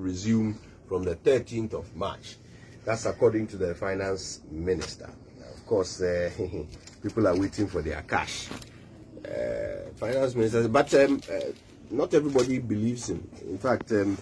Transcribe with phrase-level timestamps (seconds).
[0.00, 0.58] Resume
[0.88, 2.34] from the 13th of March.
[2.84, 5.08] That's according to the finance minister.
[5.54, 6.30] Of course, uh,
[7.02, 8.48] people are waiting for their cash.
[9.24, 11.52] Uh, finance minister, but um, uh,
[11.92, 13.24] not everybody believes him.
[13.42, 14.18] In fact, um,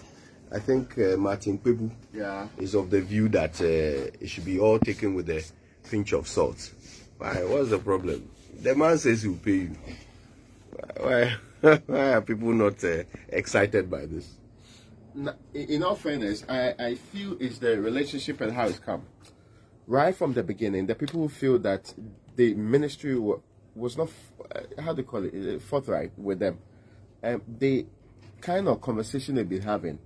[0.51, 2.47] I think uh, Martin Kpebu yeah.
[2.59, 5.43] is of the view that uh, it should be all taken with a
[5.89, 6.71] pinch of salt.
[7.17, 7.43] Why?
[7.45, 8.29] What's the problem?
[8.61, 9.75] The man says he'll pay you.
[10.97, 11.33] Why,
[11.87, 14.29] why are people not uh, excited by this?
[15.53, 19.03] In all fairness, I, I feel it's the relationship and how it's come.
[19.85, 21.93] Right from the beginning, the people who feel that
[22.35, 23.15] the ministry
[23.75, 24.09] was not,
[24.55, 26.59] uh, how do you call it, forthright with them.
[27.21, 27.85] Um, the
[28.41, 29.99] kind of conversation they've been having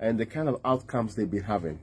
[0.00, 1.78] and the kind of outcomes they've been having.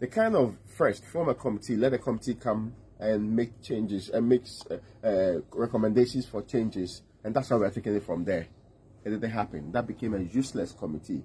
[0.00, 4.28] The kind of first form a committee, let a committee come and make changes and
[4.28, 8.46] make uh, uh, recommendations for changes, and that's how we're taking it from there.
[9.04, 9.72] It didn't happen.
[9.72, 11.24] That became a useless committee.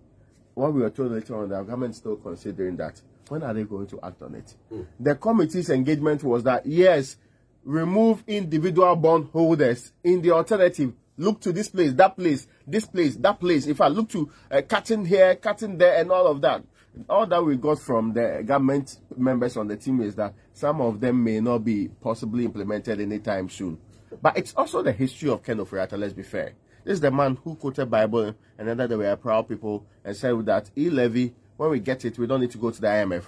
[0.54, 3.02] What we were told later on, the government still considering that.
[3.30, 4.54] When are they going to act on it?
[4.72, 4.86] Mm.
[5.00, 7.18] The committee's engagement was that yes,
[7.64, 9.94] remove individual bond holders.
[10.04, 13.66] In the alternative, look to this place, that place, this place, that place.
[13.66, 16.64] If I look to uh, cutting here, cutting there, and all of that,
[17.10, 21.00] all that we got from the government members on the team is that some of
[21.00, 23.80] them may not be possibly implemented anytime soon.
[24.22, 26.54] But it's also the history of Ken Ofori-Atta, let's be fair.
[26.84, 30.16] This is the man who quoted Bible and then that they were proud people and
[30.16, 33.24] said that e-levy, when we get it, we don't need to go to the IMF.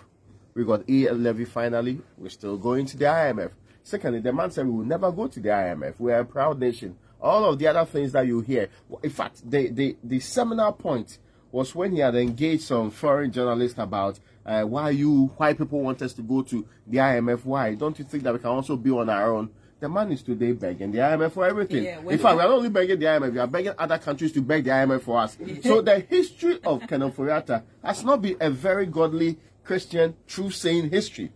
[0.53, 3.51] We got e-levy finally, we're still going to the IMF.
[3.83, 5.95] Secondly, the man said we will never go to the IMF.
[5.99, 8.69] We are a proud nation all of the other things that you hear.
[9.01, 11.17] In fact, the, the, the seminal point
[11.51, 16.01] was when he had engaged some foreign journalists about uh, why you, why people want
[16.03, 17.43] us to go to the IMF.
[17.43, 19.49] Why don't you think that we can also be on our own?
[19.85, 21.83] The man is today begging the IMF for everything.
[21.83, 24.31] Yeah, in fact, we are not only begging the IMF, we are begging other countries
[24.31, 25.37] to beg the IMF for us.
[25.61, 30.89] so the history of Ken Ofori-Atta has not been a very godly Christian, true saying
[30.89, 31.31] history.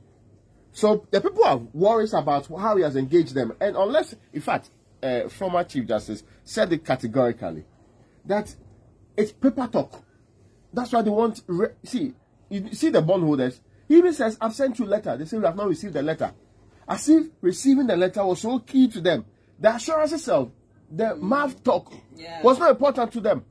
[0.71, 3.53] So the people have worries about how he has engaged them.
[3.61, 4.71] And unless, in fact,
[5.03, 7.65] uh, former Chief Justice said it categorically
[8.25, 8.55] that
[9.15, 10.03] it's paper talk.
[10.73, 11.43] That's why they want.
[11.83, 12.15] see,
[12.49, 13.61] you see the bondholders.
[13.87, 16.01] He even says, "I've sent you a letter." They say we have not received the
[16.01, 16.33] letter,
[16.89, 19.25] as if receiving the letter was so key to them.
[19.59, 20.49] The assurance itself,
[20.91, 22.41] the mouth talk, yeah.
[22.41, 23.45] was not important to them.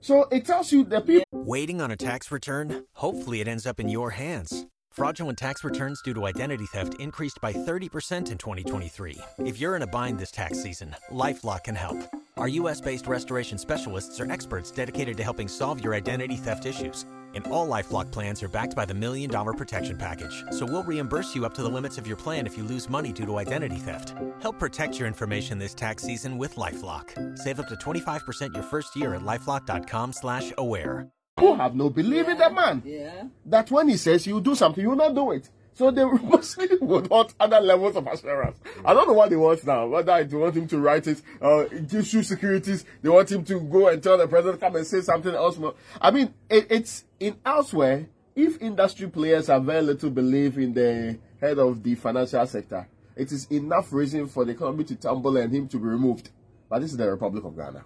[0.00, 2.84] So it tells you the people waiting on a tax return.
[2.94, 7.40] Hopefully, it ends up in your hands Fraudulent tax returns due to identity theft increased
[7.40, 9.18] by 30% in 2023.
[9.40, 11.98] If you're in a bind this tax season, LifeLock can help.
[12.36, 17.06] Our U.S.-based restoration specialists are experts dedicated to helping solve your identity theft issues.
[17.34, 20.44] And all LifeLock plans are backed by the Million Dollar Protection Package.
[20.50, 23.12] So we'll reimburse you up to the limits of your plan if you lose money
[23.12, 24.14] due to identity theft.
[24.40, 27.38] Help protect your information this tax season with LifeLock.
[27.38, 31.08] Save up to 25% your first year at LifeLock.com slash aware
[31.38, 32.32] who have no belief yeah.
[32.32, 32.82] in that man.
[32.84, 33.24] Yeah.
[33.46, 35.48] That when he says you do something, you will not do it.
[35.74, 38.58] So they mostly would want other levels of assurance.
[38.84, 39.86] I don't know what they want now.
[39.86, 43.88] Whether they want him to write it, uh, issue securities, they want him to go
[43.88, 45.74] and tell the president, come and say something else more.
[46.00, 51.18] I mean, it, it's in elsewhere, if industry players have very little belief in the
[51.40, 55.52] head of the financial sector, it is enough reason for the economy to tumble and
[55.52, 56.30] him to be removed.
[56.68, 57.84] But this is the Republic of Ghana.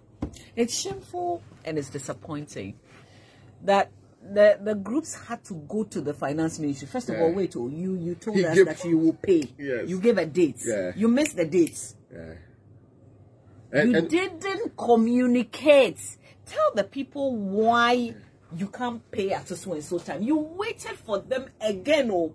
[0.57, 2.79] It's shameful and it's disappointing
[3.65, 3.91] that
[4.23, 6.89] the the groups had to go to the finance ministry.
[6.89, 7.23] First of yeah.
[7.23, 9.45] all, wait, oh, you you told he us gave, that you will pay.
[9.59, 9.89] Yes.
[9.89, 10.61] You gave a date.
[10.65, 10.93] Yeah.
[10.97, 11.97] You missed the dates.
[12.13, 12.35] Yeah.
[13.71, 16.01] And, you and, didn't communicate.
[16.47, 18.15] Tell the people why
[18.57, 20.23] you can't pay at a so and so time.
[20.23, 22.35] You waited for them again, oh.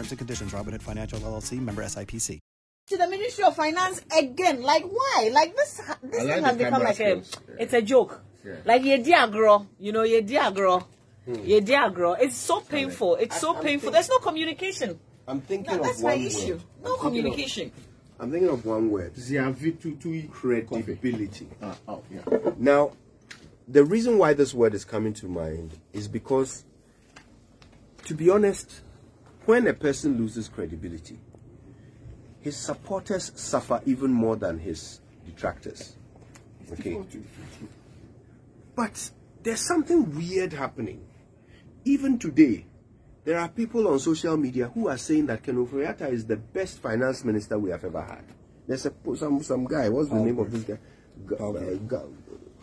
[0.00, 0.52] terms and conditions.
[0.52, 2.38] Robinhood Financial LLC, member SIPC.
[2.88, 4.62] To the Ministry of Finance again.
[4.62, 5.30] Like why?
[5.32, 7.22] Like this this thing has become like a yeah.
[7.58, 8.22] it's a joke.
[8.44, 8.54] Yeah.
[8.64, 10.84] Like ye diagro, you know, ye diagro.
[11.26, 11.34] Hmm.
[11.44, 12.16] Yeah, Diagro.
[12.18, 13.16] It's so painful.
[13.16, 13.90] It's so I, painful.
[13.90, 14.98] There's no communication.
[15.28, 16.54] I'm thinking no, of that's one my issue.
[16.54, 16.62] Word.
[16.82, 17.66] No I'm communication.
[17.66, 17.72] Of,
[18.20, 19.12] I'm thinking of one word.
[20.32, 21.46] Credibility.
[21.60, 22.22] Uh, oh, yeah.
[22.56, 22.92] Now,
[23.68, 26.64] the reason why this word is coming to mind is because,
[28.06, 28.80] to be honest,
[29.46, 31.18] when a person loses credibility,
[32.40, 35.96] his supporters suffer even more than his detractors.
[36.72, 36.98] Okay.
[38.74, 39.10] But
[39.42, 41.04] there's something weird happening.
[41.84, 42.66] Even today,
[43.24, 46.78] there are people on social media who are saying that Ken Ofori-Atta is the best
[46.78, 48.24] finance minister we have ever had.
[48.66, 49.88] There's a, some some guy.
[49.88, 50.78] What's the name of this guy?
[51.28, 51.50] G- uh,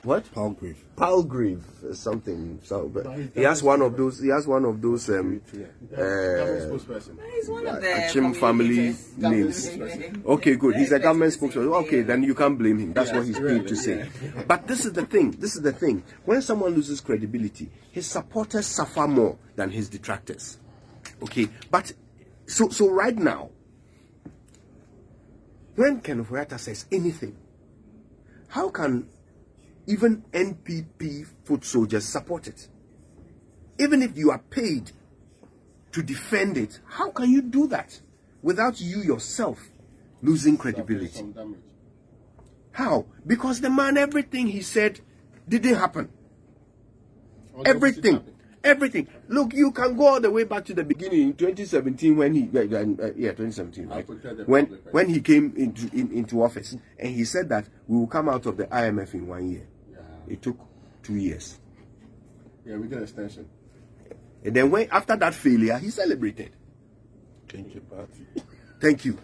[0.04, 0.32] what?
[0.34, 0.84] Palgrave.
[0.96, 1.64] Palgrave,
[1.94, 2.60] something.
[2.64, 4.20] So, but he has one of those.
[4.20, 5.10] He has one of those.
[5.10, 5.58] Um, uh,
[7.34, 9.70] he's one of the Achim family names.
[10.26, 10.76] Okay, good.
[10.76, 11.76] He's a government spokesperson.
[11.86, 12.94] Okay, then you can't blame him.
[12.94, 14.10] That's what he's paid to say.
[14.48, 15.32] But this is the thing.
[15.32, 16.04] This is the thing.
[16.26, 20.58] When someone loses credibility, his supporters suffer more than his detractors.
[21.24, 21.92] Okay, but
[22.46, 23.50] so so right now,
[25.76, 27.36] when Ken Ofori-Atta says anything,
[28.50, 29.08] how can
[29.88, 32.68] even NPP foot soldiers support it.
[33.80, 34.92] Even if you are paid
[35.94, 38.00] to defend it, how can you do that
[38.42, 39.60] without you yourself
[40.22, 41.26] losing credibility?
[42.72, 43.06] How?
[43.26, 45.00] Because the man, everything he said
[45.48, 46.10] didn't happen.
[47.66, 48.24] Everything.
[48.64, 49.08] Everything.
[49.30, 52.50] Look, you can go all the way back to the beginning in 2017 when he,
[52.54, 54.48] uh, uh, yeah, 2017, right?
[54.48, 58.28] When when he came into in, into office and he said that we will come
[58.28, 59.68] out of the IMF in one year.
[60.30, 60.58] It took
[61.04, 61.60] two years.
[62.66, 63.48] Yeah, we got extension.
[64.44, 66.52] And then when after that failure, he celebrated.
[67.48, 68.28] Thank you, party.
[68.82, 69.18] Thank you.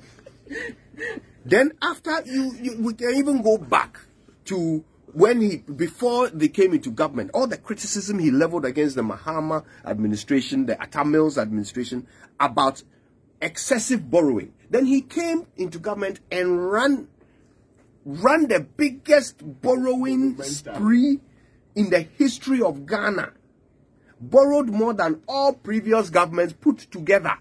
[1.46, 4.00] then after you, you, we can even go back
[4.46, 4.84] to
[5.14, 9.64] when he before they came into government, all the criticism he leveled against the Mahama
[9.86, 12.08] administration, the Atta Mills administration
[12.40, 12.82] about
[13.42, 14.54] excessive borrowing.
[14.70, 17.08] Then he came into government and ran
[18.06, 21.20] ran the biggest borrowing spree
[21.76, 23.34] in the history of Ghana.
[24.20, 27.34] Borrowed more than all previous governments put together.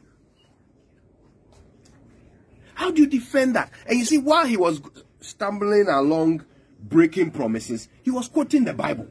[2.75, 3.71] How do you defend that?
[3.87, 4.81] And you see, while he was
[5.21, 6.45] stumbling along,
[6.81, 9.07] breaking promises, he was quoting the Bible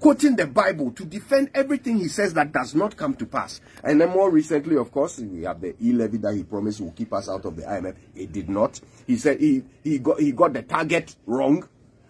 [0.00, 3.60] quoting the Bible to defend everything he says that does not come to pass.
[3.84, 7.12] And then more recently, of course, we have the e-levy that he promised will keep
[7.12, 7.94] us out of the IMF.
[8.14, 8.80] It did not.
[9.06, 11.68] He said he, he got he got the target wrong.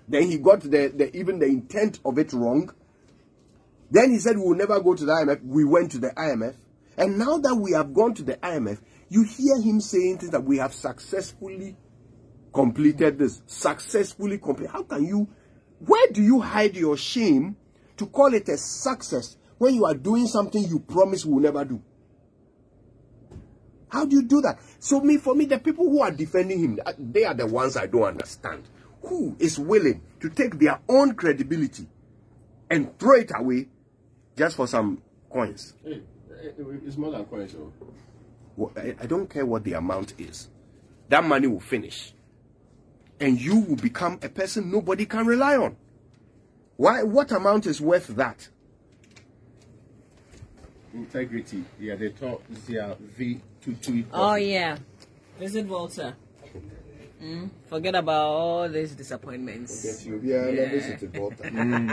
[0.09, 2.73] Then he got the, the even the intent of it wrong.
[3.91, 5.45] Then he said we will never go to the IMF.
[5.45, 6.55] We went to the IMF.
[6.97, 8.79] And now that we have gone to the IMF,
[9.09, 11.77] you hear him saying things that we have successfully
[12.53, 13.43] completed this.
[13.47, 14.71] Successfully complete.
[14.71, 15.29] How can you
[15.81, 17.57] where do you hide your shame
[18.00, 21.82] to call it a success when you are doing something you promise will never do.
[23.91, 24.58] How do you do that?
[24.79, 27.76] So me, for me, the people who are defending him, uh, they are the ones
[27.76, 28.62] I don't understand.
[29.02, 31.87] Who is willing to take their own credibility
[32.70, 33.69] and throw it away
[34.35, 35.75] just for some coins?
[35.85, 36.00] Hey,
[36.43, 36.50] eh,
[36.87, 37.70] it's more than coins, though.
[38.56, 40.49] Well, I, I don't care what the amount is.
[41.11, 42.14] That money will finish.
[43.20, 45.76] And you will become a person nobody can rely on.
[46.81, 47.03] Why?
[47.03, 48.49] What amount is worth that?
[50.94, 51.62] Integrity.
[51.78, 54.05] Yeah, they talk their V two two.
[54.14, 54.78] Oh yeah,
[55.38, 56.16] visit Walter.
[57.23, 60.07] Mm, forget about all these disappointments.
[60.07, 60.71] Yeah, yeah.
[60.71, 61.45] visit Walter.
[61.52, 61.88] Mm.